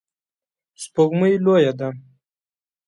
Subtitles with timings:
[0.81, 1.87] سپوږمۍ لویه ده